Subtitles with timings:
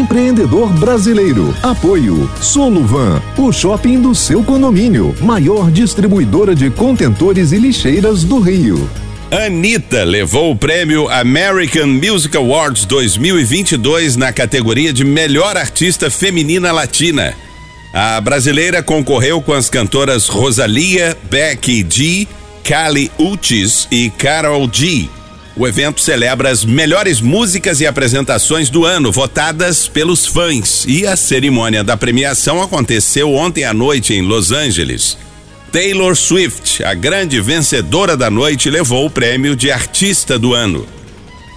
[0.00, 1.54] empreendedor brasileiro.
[1.62, 8.88] Apoio Soluvan, o shopping do seu condomínio, maior distribuidora de contentores e lixeiras do Rio.
[9.30, 17.34] Anitta levou o prêmio American Music Awards 2022 na categoria de melhor artista feminina latina.
[17.92, 22.26] A brasileira concorreu com as cantoras Rosalia, Becky G,
[22.64, 25.08] Kali Uchis e Carol G.
[25.60, 31.14] O evento celebra as melhores músicas e apresentações do ano, votadas pelos fãs, e a
[31.16, 35.18] cerimônia da premiação aconteceu ontem à noite em Los Angeles.
[35.70, 40.86] Taylor Swift, a grande vencedora da noite, levou o prêmio de Artista do Ano.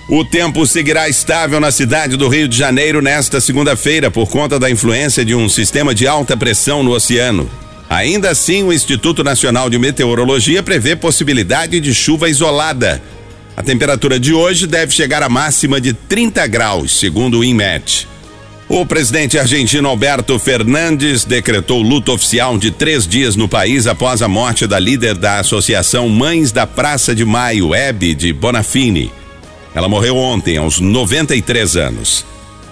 [0.09, 4.69] O tempo seguirá estável na cidade do Rio de Janeiro nesta segunda-feira por conta da
[4.69, 7.49] influência de um sistema de alta pressão no oceano.
[7.89, 13.01] Ainda assim, o Instituto Nacional de Meteorologia prevê possibilidade de chuva isolada
[13.55, 18.07] a temperatura de hoje deve chegar à máxima de 30 graus, segundo o INMET.
[18.67, 24.27] O presidente argentino Alberto Fernandes decretou luto oficial de três dias no país após a
[24.27, 29.11] morte da líder da Associação Mães da Praça de Maio, Hebe de Bonafini.
[29.75, 32.25] Ela morreu ontem, aos 93 anos.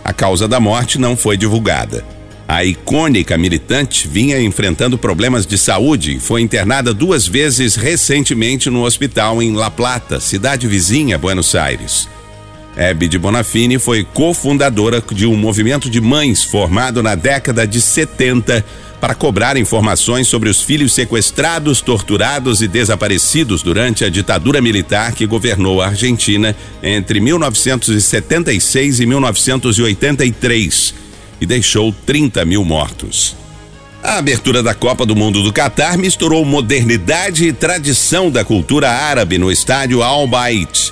[0.04, 2.04] A causa da morte não foi divulgada.
[2.52, 8.84] A icônica militante vinha enfrentando problemas de saúde e foi internada duas vezes recentemente no
[8.84, 12.10] hospital em La Plata, cidade vizinha Buenos Aires.
[12.76, 18.66] Hebe de Bonafini foi cofundadora de um movimento de mães formado na década de 70
[19.00, 25.26] para cobrar informações sobre os filhos sequestrados, torturados e desaparecidos durante a ditadura militar que
[25.26, 26.54] governou a Argentina
[26.84, 31.11] entre 1976 e 1983
[31.42, 33.36] e deixou 30 mil mortos.
[34.04, 39.38] A abertura da Copa do Mundo do Catar misturou modernidade e tradição da cultura árabe
[39.38, 40.92] no estádio Al Bayt.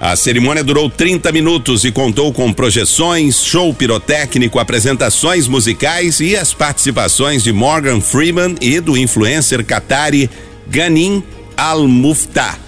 [0.00, 6.54] A cerimônia durou 30 minutos e contou com projeções, show pirotécnico, apresentações musicais e as
[6.54, 10.30] participações de Morgan Freeman e do influencer qatari
[10.66, 11.22] Ghanim
[11.54, 12.58] Al-Muftah,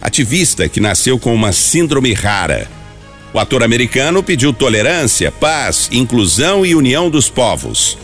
[0.00, 2.79] ativista que nasceu com uma síndrome rara.
[3.32, 7.96] O ator americano pediu tolerância, paz, inclusão e união dos povos.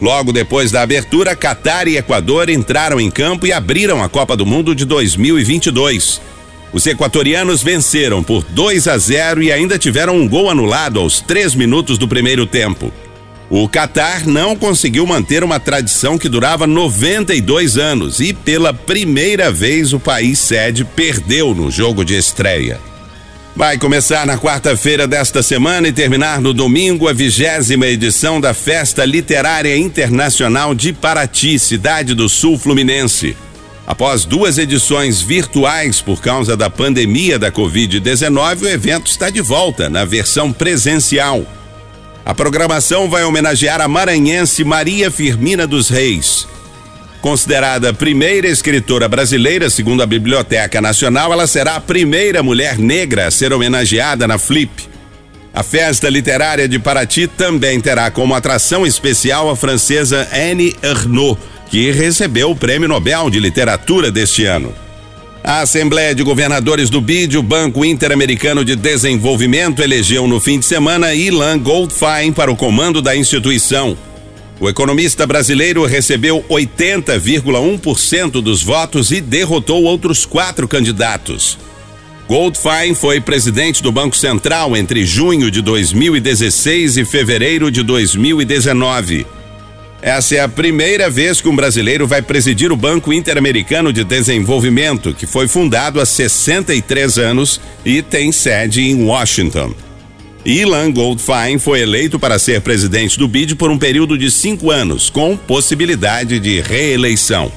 [0.00, 4.46] Logo depois da abertura, Catar e Equador entraram em campo e abriram a Copa do
[4.46, 6.20] Mundo de 2022.
[6.72, 11.54] Os equatorianos venceram por 2 a 0 e ainda tiveram um gol anulado aos três
[11.54, 12.92] minutos do primeiro tempo.
[13.50, 19.94] O Catar não conseguiu manter uma tradição que durava 92 anos e, pela primeira vez,
[19.94, 22.78] o país sede perdeu no jogo de estreia.
[23.58, 29.04] Vai começar na quarta-feira desta semana e terminar no domingo a vigésima edição da Festa
[29.04, 33.36] Literária Internacional de Paraty, cidade do Sul Fluminense.
[33.84, 39.90] Após duas edições virtuais por causa da pandemia da Covid-19, o evento está de volta
[39.90, 41.44] na versão presencial.
[42.24, 46.46] A programação vai homenagear a maranhense Maria Firmina dos Reis.
[47.20, 53.26] Considerada a primeira escritora brasileira, segundo a Biblioteca Nacional, ela será a primeira mulher negra
[53.26, 54.70] a ser homenageada na Flip.
[55.52, 61.36] A festa literária de Paraty também terá como atração especial a francesa Anne Ernaux,
[61.68, 64.72] que recebeu o Prêmio Nobel de Literatura deste ano.
[65.42, 70.66] A Assembleia de Governadores do BID, o Banco Interamericano de Desenvolvimento, elegeu no fim de
[70.66, 73.96] semana Ilan Goldfein para o comando da instituição.
[74.60, 81.56] O economista brasileiro recebeu 80,1% dos votos e derrotou outros quatro candidatos.
[82.26, 89.24] Goldfein foi presidente do Banco Central entre junho de 2016 e fevereiro de 2019.
[90.02, 95.14] Essa é a primeira vez que um brasileiro vai presidir o Banco Interamericano de Desenvolvimento,
[95.14, 99.74] que foi fundado há 63 anos e tem sede em Washington.
[100.44, 105.10] Ilan Goldfein foi eleito para ser presidente do BID por um período de cinco anos,
[105.10, 107.50] com possibilidade de reeleição.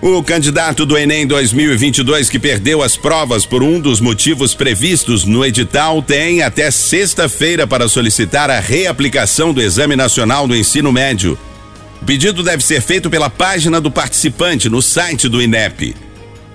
[0.00, 5.44] O candidato do Enem 2022 que perdeu as provas por um dos motivos previstos no
[5.44, 11.38] edital tem até sexta-feira para solicitar a reaplicação do Exame Nacional do Ensino Médio.
[12.00, 15.94] O pedido deve ser feito pela página do participante no site do INEP.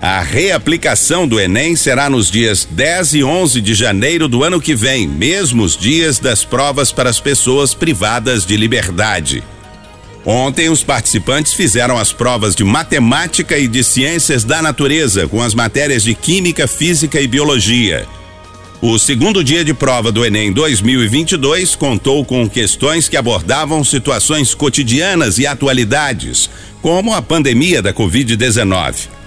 [0.00, 4.72] A reaplicação do Enem será nos dias 10 e 11 de janeiro do ano que
[4.72, 9.42] vem, mesmos dias das provas para as pessoas privadas de liberdade.
[10.24, 15.52] Ontem, os participantes fizeram as provas de matemática e de ciências da natureza, com as
[15.52, 18.06] matérias de química, física e biologia.
[18.80, 25.38] O segundo dia de prova do Enem 2022 contou com questões que abordavam situações cotidianas
[25.38, 26.48] e atualidades,
[26.80, 29.17] como a pandemia da Covid-19.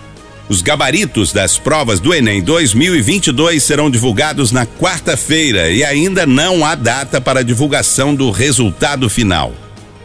[0.52, 6.76] Os gabaritos das provas do Enem 2022 serão divulgados na quarta-feira e ainda não há
[6.76, 9.54] data para divulgação do resultado final.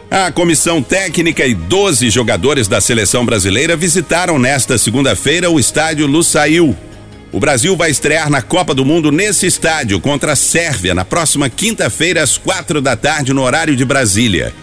[0.09, 6.73] A comissão técnica e 12 jogadores da seleção brasileira visitaram nesta segunda-feira o estádio Lusail.
[7.33, 11.49] O Brasil vai estrear na Copa do Mundo nesse estádio contra a Sérvia na próxima
[11.49, 14.53] quinta-feira às quatro da tarde no horário de Brasília.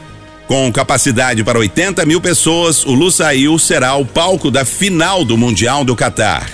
[0.46, 5.84] Com capacidade para 80 mil pessoas, o Lusail será o palco da final do Mundial
[5.84, 6.50] do Catar.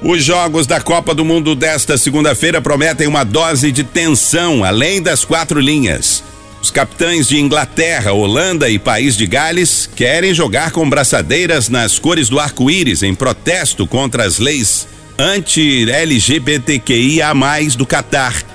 [0.00, 5.24] Os jogos da Copa do Mundo desta segunda-feira prometem uma dose de tensão além das
[5.24, 6.24] quatro linhas.
[6.62, 12.28] Os capitães de Inglaterra, Holanda e País de Gales querem jogar com braçadeiras nas cores
[12.28, 14.88] do arco-íris em protesto contra as leis
[15.18, 17.32] anti-LGBTQIA
[17.76, 18.47] do Catar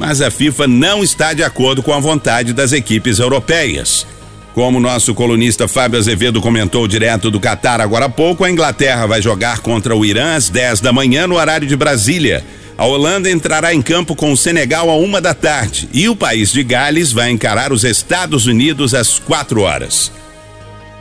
[0.00, 4.06] mas a FIFA não está de acordo com a vontade das equipes europeias.
[4.54, 9.20] Como nosso colunista Fábio Azevedo comentou direto do Catar agora há pouco, a Inglaterra vai
[9.20, 12.42] jogar contra o Irã às 10 da manhã no horário de Brasília.
[12.78, 16.50] A Holanda entrará em campo com o Senegal a uma da tarde e o país
[16.50, 20.10] de Gales vai encarar os Estados Unidos às quatro horas.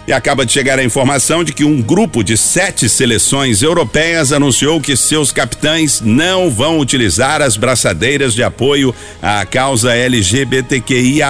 [0.10, 4.82] E acaba de chegar a informação de que um grupo de sete seleções europeias anunciou
[4.82, 8.92] que seus capitães não vão utilizar as braçadeiras de apoio
[9.22, 11.28] à causa LGBTQIA,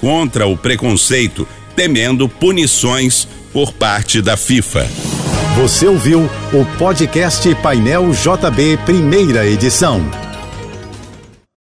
[0.00, 4.88] contra o preconceito, temendo punições por parte da FIFA.
[5.56, 6.22] Você ouviu
[6.54, 10.19] o podcast Painel JB, primeira edição.